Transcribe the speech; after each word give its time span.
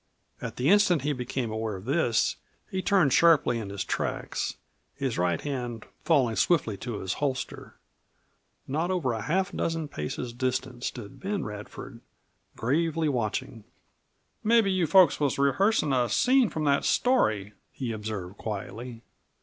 At 0.41 0.55
the 0.55 0.67
instant 0.67 1.03
he 1.03 1.13
became 1.13 1.51
aware 1.51 1.75
of 1.75 1.85
this 1.85 2.37
he 2.71 2.81
turned 2.81 3.13
sharply 3.13 3.59
in 3.59 3.69
his 3.69 3.83
tracks, 3.83 4.57
his 4.95 5.19
right 5.19 5.39
hand 5.39 5.85
falling 6.03 6.35
swiftly 6.37 6.75
to 6.77 7.01
his 7.01 7.13
holster. 7.21 7.75
Not 8.67 8.89
over 8.89 9.13
half 9.21 9.53
a 9.53 9.57
dozen 9.57 9.87
paces 9.87 10.33
distant 10.33 10.83
stood 10.83 11.19
Ben 11.19 11.43
Radford, 11.43 12.01
gravely 12.55 13.09
watching. 13.09 13.63
"Mebbe 14.43 14.65
you 14.69 14.87
folks 14.87 15.21
are 15.21 15.29
rehearsing 15.39 15.93
a 15.93 16.09
scene 16.09 16.49
from 16.49 16.63
that 16.63 16.83
story," 16.83 17.53
he 17.71 17.91
observed 17.91 18.37
quietly. 18.39 19.03